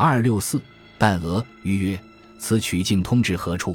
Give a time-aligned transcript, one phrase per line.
[0.00, 0.62] 二六四，
[0.96, 1.44] 旦娥。
[1.64, 2.00] 余曰
[2.38, 3.74] ：“此曲径通至何处？”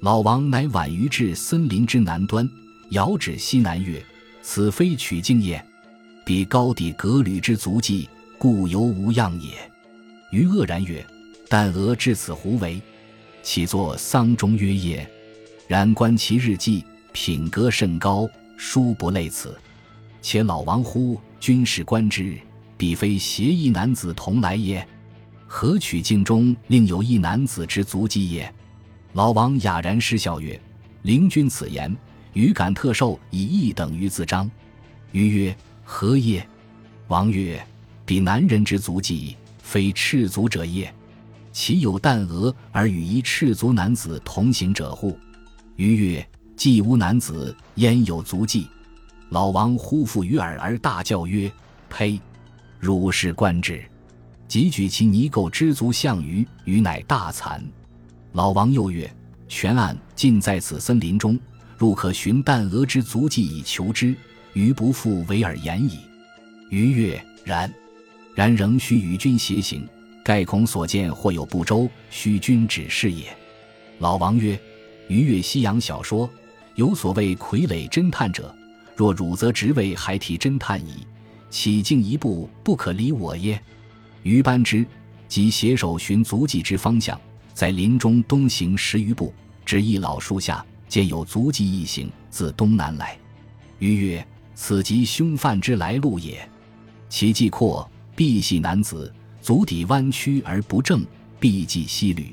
[0.00, 2.48] 老王乃晚于至森林之南端，
[2.90, 4.00] 遥指西南曰
[4.40, 5.60] ：“此非曲径也，
[6.24, 8.08] 彼高地隔旅之足迹，
[8.38, 9.50] 故犹无恙也。”
[10.30, 11.04] 余愕然曰
[11.50, 12.80] ：“旦娥至此胡为？
[13.42, 15.10] 岂作丧钟曰也？
[15.66, 19.58] 然观其日记，品格甚高，殊不类此。
[20.22, 21.20] 且老王乎？
[21.40, 22.38] 君士观之，
[22.76, 24.86] 彼非邪异男子同来也？
[25.50, 28.54] 何取镜中另有一男子之足迹也？”
[29.14, 30.60] 老王哑然失笑曰
[31.02, 31.96] ：“灵君此言，
[32.34, 34.48] 余感特受以一等于自彰。”
[35.10, 36.46] 余曰：“何也？”
[37.08, 37.60] 王曰
[38.04, 40.94] ：“彼男人之足迹，非赤足者也。
[41.50, 45.18] 岂有旦娥而与一赤足男子同行者乎？”
[45.76, 48.68] 余曰：“既无男子，焉有足迹？”
[49.30, 51.50] 老王忽复于耳而大叫曰
[51.88, 52.20] ：“呸！
[52.78, 53.82] 汝是观之！”
[54.48, 57.60] 即举其泥垢之足向余，余乃大惭。
[58.32, 59.08] 老王又曰
[59.46, 61.38] ：“全案尽在此森林中，
[61.76, 64.14] 入可寻旦鹅之足迹以求之。
[64.54, 65.98] 余不复为尔言矣。”
[66.70, 67.70] 余曰：“然，
[68.34, 69.86] 然仍需与君偕行。
[70.24, 73.26] 盖恐所见或有不周，须君指示也。”
[74.00, 74.58] 老王曰
[75.08, 76.28] ：“余阅西洋小说，
[76.74, 78.54] 有所谓傀儡侦探者。
[78.96, 81.06] 若汝则职位还提侦探矣，
[81.50, 83.62] 岂径一步不可离我耶？”
[84.22, 84.84] 余班之，
[85.28, 87.18] 即携手寻足迹之方向。
[87.54, 93.18] 在林中东行十余步，至一老树下，见有足迹一行自东南来。
[93.80, 96.48] 余曰：“此即凶犯之来路也。
[97.08, 101.04] 其迹阔，必系男子；足底弯曲而不正，
[101.40, 102.32] 必系西旅。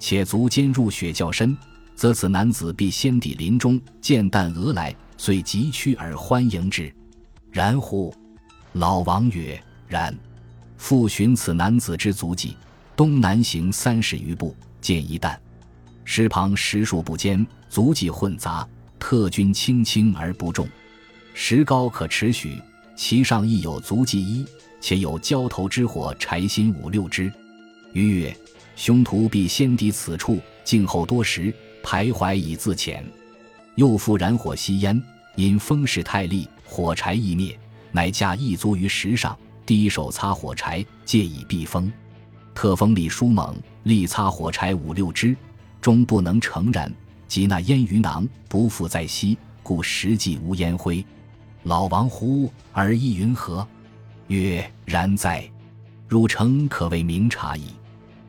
[0.00, 1.56] 且足尖入雪较深，
[1.94, 6.92] 则此男子必先抵林中，见旦鹅来，遂急趋而欢迎之。
[7.52, 8.12] 然乎？”
[8.74, 10.12] 老王曰：“然。”
[10.78, 12.56] 复寻此男子之足迹。
[12.96, 15.38] 东南行三十余步，见一担，
[16.04, 18.66] 石旁石树不坚，足迹混杂，
[18.98, 20.66] 特军轻轻而不重，
[21.32, 22.60] 石高可持许，
[22.96, 24.44] 其上亦有足迹一，
[24.80, 27.32] 且有焦头之火柴薪五六支。
[27.92, 28.36] 余曰：
[28.74, 31.54] 凶徒必先抵此处，静候多时，
[31.84, 33.00] 徘徊以自遣。
[33.76, 35.00] 又复燃火吸烟，
[35.36, 37.56] 因风势太厉，火柴易灭，
[37.92, 41.92] 乃架一足于石上，低手擦火柴，借以避风。
[42.54, 45.36] 特风力疏猛，力擦火柴五六支，
[45.78, 46.90] 终不能成燃。
[47.26, 51.04] 即那烟余囊不复在昔，故实际无烟灰。
[51.64, 53.68] 老王乎而意云何？
[54.28, 55.46] 曰：然哉！
[56.08, 57.64] 汝诚可谓明察矣。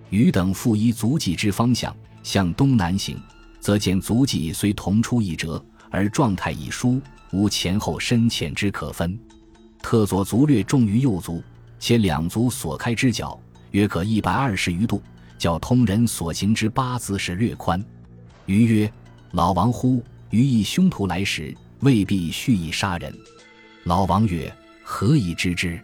[0.10, 3.18] 余等复依足迹之方向向东南行，
[3.62, 7.02] 则见足迹虽同出一辙，而状态已殊，
[7.32, 9.18] 无前后深浅之可分。
[9.82, 11.42] 特左足略重于右足，
[11.80, 13.40] 且两足所开之角。
[13.72, 15.02] 约可一百二十余度，
[15.38, 17.84] 较通人所行之八字时略宽。
[18.46, 18.92] 余曰
[19.32, 20.04] ：“老王乎？
[20.32, 23.16] 余以凶徒来时，未必蓄意杀人。”
[23.86, 24.52] 老王曰
[24.84, 25.80] ：“何以知之？”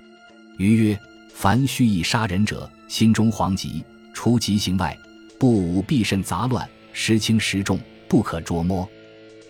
[0.57, 0.99] 余曰
[1.31, 3.83] ：“凡蓄意杀人者，心中惶急，
[4.13, 4.97] 除疾行外，
[5.39, 8.87] 不无必甚杂乱，时轻时重，不可捉摸。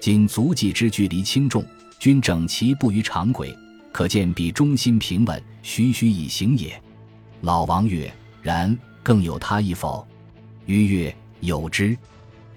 [0.01, 1.65] 今足迹之距离轻重，
[1.97, 3.57] 均整齐不于常轨，
[3.95, 6.77] 可见彼中心平稳，徐徐以行也。”
[7.39, 8.13] 老王曰。
[8.41, 10.05] 然更有他意否？
[10.65, 11.97] 余曰：有之。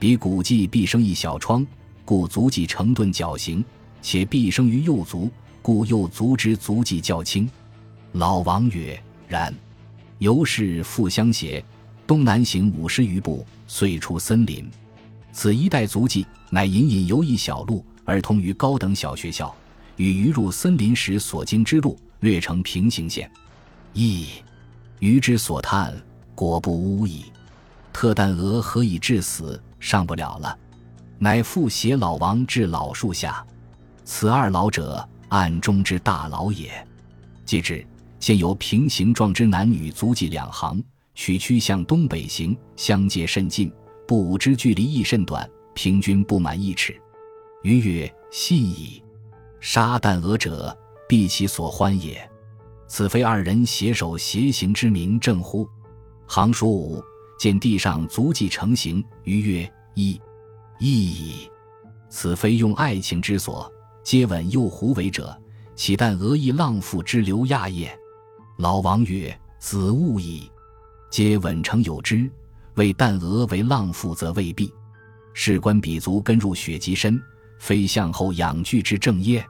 [0.01, 1.65] 彼古迹必生一小窗，
[2.05, 3.63] 故足迹成钝脚形；
[4.03, 5.31] 且必生于右足，
[5.63, 7.49] 故右足之足迹较轻。
[8.15, 9.55] 老王曰：然。
[10.19, 11.65] 由是复相携，
[12.05, 14.69] 东南行五十余步，遂出森林。
[15.33, 19.55] 此一带足迹，乃隐隐游一小路，而通于高等小学校，
[19.99, 23.31] 与鱼入森林时所经之路略成平行线。
[23.93, 24.27] 亦。
[25.01, 25.95] 余之所叹，
[26.35, 27.27] 果不污矣。
[27.93, 29.63] 特旦鹅何以致死？
[29.79, 30.59] 上不了了，
[31.19, 33.47] 乃复携老王至老树下。
[34.05, 36.69] 此二老者，暗中之大佬也。
[37.45, 37.87] 既至，
[38.19, 40.83] 现有平行状之男女足迹两行，
[41.15, 43.73] 曲曲向东北行，相接甚近，
[44.07, 47.01] 不武之距离亦甚短，平均不满一尺。
[47.63, 49.01] 鱼曰：信矣。
[49.61, 50.77] 杀旦娥者，
[51.09, 52.29] 必其所欢也。
[52.87, 55.69] 此非二人携手偕行之名正乎？
[56.27, 57.03] 行书五，
[57.39, 59.05] 见地上足迹成形。
[59.25, 60.21] 余曰：一，
[60.79, 61.51] 亦矣。
[62.09, 63.71] 此非用爱情之所
[64.03, 65.37] 接吻诱狐为者，
[65.75, 67.95] 岂但俄亦浪妇之流亚也？
[68.59, 70.51] 老王曰：子勿矣。
[71.11, 72.31] 皆吻成有之，
[72.77, 74.73] 为旦娥为浪妇，则未必。
[75.35, 77.21] 事关彼足根入血极深，
[77.59, 79.45] 非向后仰拒之正耶？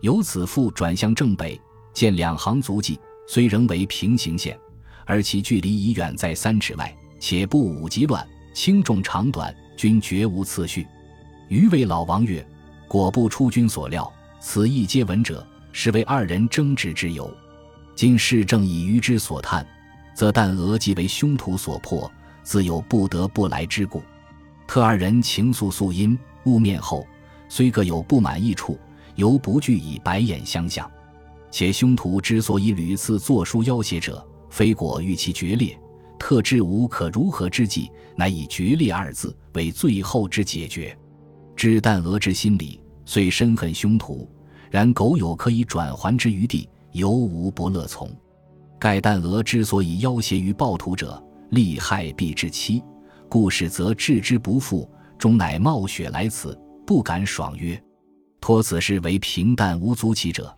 [0.00, 1.60] 由此复转向正北。
[1.92, 4.58] 见两行足迹，虽仍为平行线，
[5.04, 10.86] 而其距离已远在三尺外，且不武极乱，轻重长短均绝无次序。
[11.48, 12.46] 余谓老王曰
[12.86, 14.10] ：“果不出君所料，
[14.40, 17.28] 此意皆闻者，实为二人争执之由。
[17.96, 19.66] 今事正以余之所叹，
[20.14, 22.10] 则但俄既为凶徒所迫，
[22.44, 24.00] 自有不得不来之故。
[24.68, 27.04] 特二人情愫素因，晤面后，
[27.50, 28.78] 虽各有不满意处，
[29.16, 30.88] 犹不惧以白眼相向。
[31.50, 35.76] 且凶徒之所以屡次作书要挟者，非果欲其决裂，
[36.16, 40.96] 特知无可如何之计，乃以决裂二字为最后之解决。
[41.56, 44.30] 知旦俄之心理，虽深恨凶徒，
[44.70, 48.08] 然苟有可以转还之余地，犹无不乐从。
[48.78, 51.20] 盖旦俄之所以要挟于暴徒者，
[51.50, 52.80] 利害必至期，
[53.28, 54.88] 故使则置之不复，
[55.18, 56.56] 终乃冒雪来此，
[56.90, 57.80] 不敢爽约。
[58.40, 60.52] 托此事为平淡无足奇者。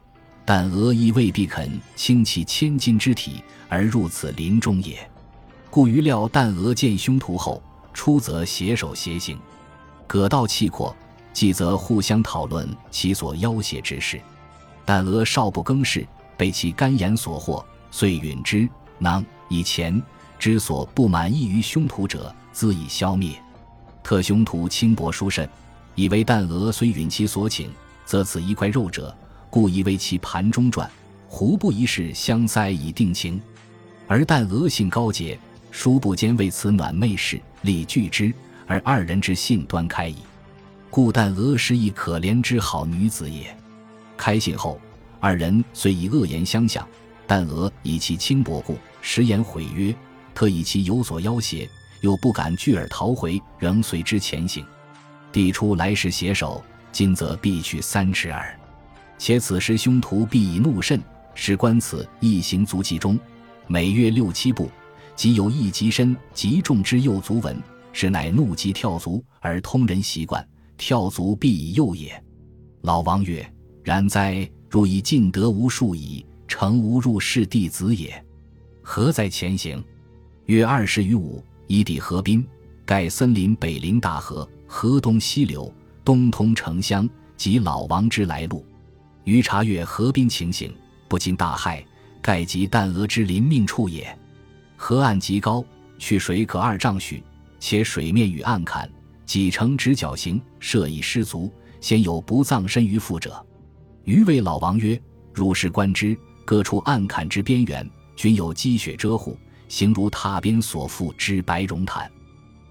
[0.46, 4.98] 但俄亦未必肯倾其千金之体而入此林中也，
[5.68, 7.62] 故余料但俄见凶徒后，
[7.92, 9.38] 出则携手携行，
[10.06, 10.96] 葛道气阔，
[11.34, 14.18] 继则互相讨论其所要挟之事。
[14.86, 16.06] 但俄少不更事，
[16.38, 18.66] 被其干言所惑，遂允之。
[18.98, 20.02] 囊以前
[20.38, 23.34] 之所不满意于凶徒者，自以消灭。
[24.02, 25.46] 特凶徒轻薄殊甚，
[25.94, 27.70] 以为旦娥虽允其所请，
[28.04, 29.14] 则此一块肉者。
[29.50, 30.90] 故以为其盘中转，
[31.28, 33.38] 胡不一事相塞以定情？
[34.06, 35.38] 而旦娥性高洁，
[35.70, 38.32] 殊不兼为此暖昧事，理拒之，
[38.66, 40.16] 而二人之信端开矣。
[40.88, 43.54] 故旦娥是一可怜之好女子也。
[44.16, 44.80] 开信后，
[45.20, 46.88] 二人虽以恶言相向，
[47.26, 49.94] 但娥以其轻薄故，实言毁约。
[50.34, 51.68] 特以其有所要挟，
[52.00, 54.64] 又不敢拒而逃回，仍随之前行。
[55.32, 56.62] 递出来时携手，
[56.92, 58.58] 今则必去三尺耳。
[59.18, 61.00] 且此时凶徒必以怒甚，
[61.34, 63.18] 使观此一行足迹中，
[63.66, 64.70] 每月六七步，
[65.16, 67.56] 即有一极深极重之右足纹，
[67.92, 70.46] 是乃怒极跳足而通人习惯，
[70.76, 72.22] 跳足必以右也。
[72.82, 73.48] 老王曰
[73.82, 74.48] ：“然哉！
[74.68, 78.24] 若以尽得无数矣，诚无入室弟子也。
[78.82, 79.82] 何在前行？”
[80.46, 82.44] 约二十余五，以抵河滨，
[82.84, 85.70] 盖森林北临大河，河东西流，
[86.02, 88.64] 东通城乡，即老王之来路。
[89.24, 90.74] 于查阅河滨情形，
[91.08, 91.84] 不禁大骇，
[92.22, 94.18] 盖及旦俄之临命处也。
[94.74, 95.62] 河岸极高，
[95.98, 97.22] 去水可二丈许，
[97.60, 98.90] 且水面与岸坎
[99.26, 101.52] 几成直角形，设以失足，
[101.82, 103.44] 先有不葬身于腹者。
[104.04, 104.98] 余谓老王曰
[105.34, 106.16] ：“入室观之，
[106.46, 109.36] 各处岸坎之边缘，均有积雪遮护，
[109.68, 112.10] 形如踏边所覆之白绒毯。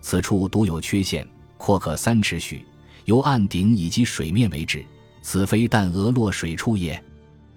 [0.01, 1.25] 此处独有缺陷，
[1.62, 2.66] 阔可三尺许，
[3.06, 4.84] 由岸顶以及水面为止。”
[5.22, 7.00] 此非但鹅落水处也，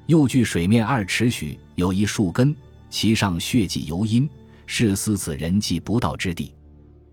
[0.05, 2.55] 又距水面二尺许，有一树根，
[2.91, 4.29] 其上血迹犹阴，
[4.67, 6.55] 是思此人迹不到之地。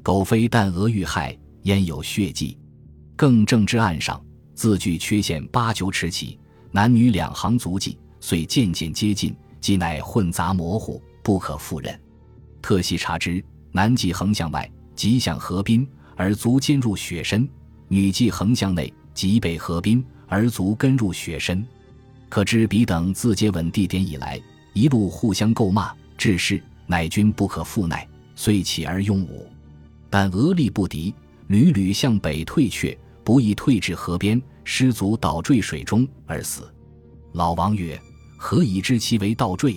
[0.03, 2.57] 苟非但鹅遇害，焉有血迹？
[3.15, 4.21] 更正之岸上，
[4.53, 6.37] 字距缺陷八九尺起，
[6.71, 11.97] 男女两行足迹，遂渐渐接近，即乃混杂模糊，不可复认。
[12.61, 13.41] 特细查之，
[13.71, 15.87] 男即横向外，即向河滨，
[16.21, 17.47] 而足尖入雪深；
[17.87, 20.05] 女即横向内，即北河滨。
[20.27, 21.65] 而足根入雪深，
[22.29, 24.39] 可知彼等自接吻地点以来，
[24.73, 29.47] 一路互相诟骂，致是乃君不可复耐，遂起而用武，
[30.11, 31.13] 但俄力不敌，
[31.47, 36.71] 屡屡向北退却，不易退至河边，失足倒坠水中而死。
[37.33, 37.99] 老王曰
[38.37, 39.75] ：“何以知其为倒坠？”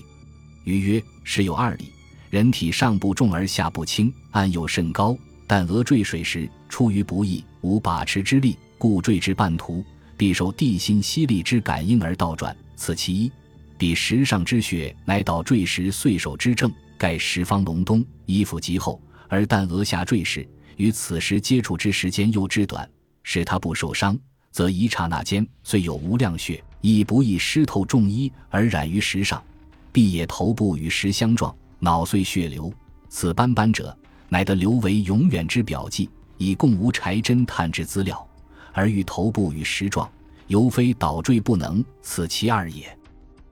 [0.64, 1.86] 余曰：“时有二理，
[2.28, 9.84] 人体上不重而下不轻，岸又甚高，但俄坠水时出于不意，无把持之力，故坠至半途。”
[10.16, 13.32] 必受地心吸力之感应而倒转，此其一。
[13.76, 16.72] 彼石上之雪，乃导坠石碎手之症。
[16.96, 22.88] 盖石方隆冬，衣服极厚，而但额下坠时，与此时接触之时间又之短，
[23.24, 24.16] 使他不受伤，
[24.52, 29.42] 则一刹那间虽有无量血，亦不易湿透重衣而染于石上。
[29.90, 32.72] 必也头部与石相撞，脑碎血流。
[33.08, 33.96] 此斑斑者，
[34.28, 38.26] 乃得刘为永远之表记，以供无柴侦探之资料。
[38.72, 40.10] 而欲头部与石状，
[40.48, 42.96] 犹非倒坠不能，此其二也。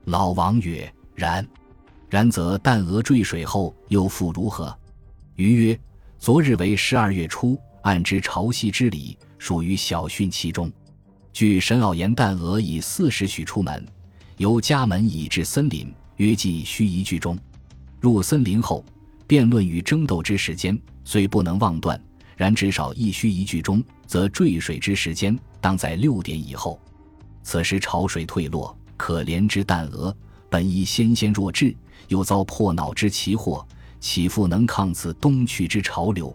[0.05, 1.47] 老王曰：“然。
[2.09, 4.77] 然则旦娥坠水后又复如何？”
[5.35, 5.79] 余曰
[6.19, 10.71] ：“昨日为十二月初，按之潮汐之理，属于小汛期中。
[11.31, 13.83] 据沈老言，旦娥以四时许出门，
[14.37, 17.35] 由家门以至森林，约计须一句中。
[17.99, 18.83] 入森林后，
[19.33, 21.99] 辩论与争斗之时间，虽不能妄断。”
[22.37, 26.79] 然至少一须一句中，则坠水之时间当在六点以后。
[27.41, 30.15] 此时潮水退落，可怜之旦娥
[30.51, 31.75] 本亦纤纤弱质，
[32.09, 33.67] 又遭破脑之奇祸，
[33.99, 36.31] 岂复能抗此东去之潮流？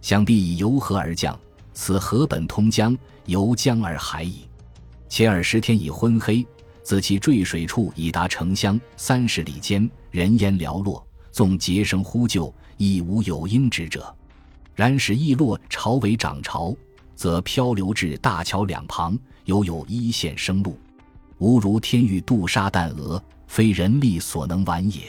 [0.00, 1.36] 想必以由河而降，
[1.72, 4.42] 此河本通江，由江而海矣。
[5.08, 6.46] 且尔时天已昏黑，
[6.84, 14.14] 自其坠水处已达城乡三十里间，人烟寥落，纵结声呼救，亦无有应之者。
[14.74, 16.74] 然使易落潮为涨潮，
[17.16, 20.78] 则漂流至大桥两旁，犹有一线生路。
[21.38, 25.02] 吾如天欲渡沙旦鹅，非人力所能挽也。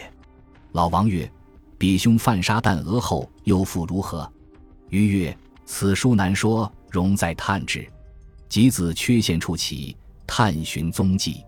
[0.71, 1.31] 老王曰
[1.77, 4.31] ：“比兄犯沙旦鹅后，又复如何？”
[4.89, 7.87] 余曰：“此书难说，容在探之。”
[8.49, 9.95] 及子缺陷处起，
[10.25, 11.43] 探寻踪迹，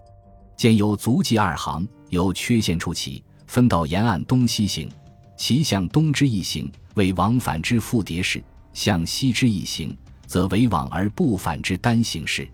[0.55, 4.89] 见有足迹二行，有缺陷处起，分到沿岸东西行。
[5.35, 8.39] 其向东之一行，为往返之复叠式；
[8.73, 9.93] 向西之一行，
[10.25, 12.47] 则为往而不返之单行式。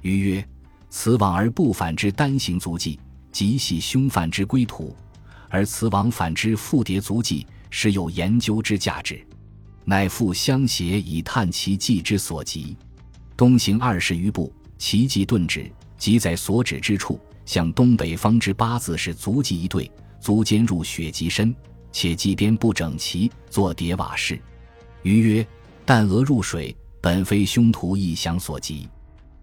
[0.00, 0.44] 余曰：
[0.90, 2.98] 此往而不返之单行足迹，
[3.30, 4.92] 即系凶犯之归途；
[5.48, 9.24] 而此往返之复叠足迹，实有研究之价值。
[9.84, 12.76] 乃复相携以探其迹之所及。
[13.36, 19.88] 东行二十余步，其迹顿止，即在所指之处，向东北方之八字是足迹一对，
[20.22, 21.52] 足尖入雪极深，
[21.90, 24.40] 且迹边不整齐，作叠瓦式。
[25.02, 25.46] 余曰：
[25.84, 28.88] 但鹅入水，本非凶徒一想所及。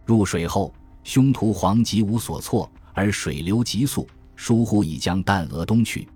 [0.05, 4.07] 入水后，凶徒惶急无所措，而水流急速，
[4.38, 6.07] 疏忽已将弹鹅东去。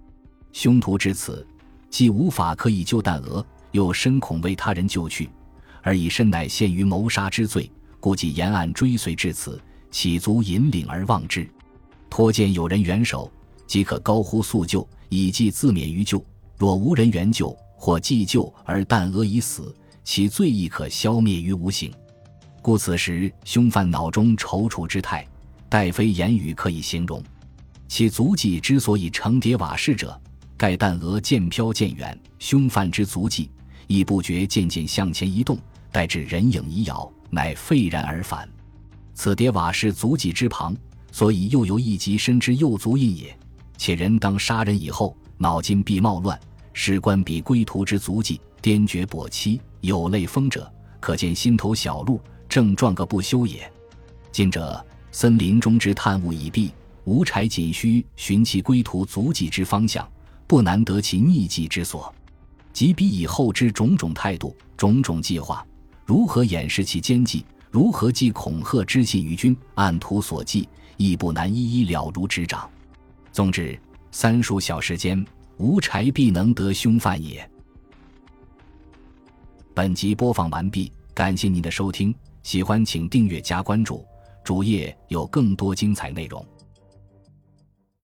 [0.54, 1.46] 凶徒至此，
[1.90, 5.30] 既无法可以救弹鹅，又深恐为他人救去。
[5.82, 11.46] 而以身乃陷于谋杀之罪，故即沿岸追随至此，岂足引领而望之？
[12.10, 13.30] 托见有人援手，
[13.74, 16.24] 即可高呼速救，以济自免于救。
[16.60, 21.92] 若无人援救，或既救而弹蛾已死，其罪亦可消灭于无形。
[22.62, 25.28] 故此时凶犯脑中踌躇之态，
[25.70, 27.20] 待非言语可以形容。
[27.88, 30.22] 其足迹之所以成叠瓦式者，
[30.56, 33.50] 盖弹蛾渐飘渐远，凶犯之足迹
[33.88, 35.58] 亦不觉渐渐向前移动。
[35.92, 38.48] 待至人影已杳，乃废然而返。
[39.16, 40.78] 此叠瓦是足迹之旁，
[41.12, 43.36] 所以又有一级深之右足印也。
[43.78, 46.40] 且人当杀人以后，脑筋必冒乱，
[46.74, 53.70] 史官比归途之足迹，颠绝跛凄，有泪风者，可见心头小路，正撞个不休也。
[54.32, 56.72] 今者森林中之探物已毕，
[57.04, 60.08] 无柴仅需寻其归途足迹之方向，
[60.48, 62.14] 不难得其匿迹之所。
[62.72, 65.66] 即彼以后之种种态度，种种计划。
[66.06, 67.46] 如何掩饰其奸计？
[67.70, 69.56] 如何寄恐吓之信于君？
[69.76, 72.70] 按图所记，亦不难一一了如指掌。
[73.34, 73.76] 总之，
[74.12, 75.26] 三数小时间，
[75.58, 77.50] 无柴必能得凶犯也。
[79.74, 82.14] 本集播放完毕，感谢您的收听，
[82.44, 84.06] 喜欢请订阅加关注，
[84.44, 86.46] 主页有更多精彩内容。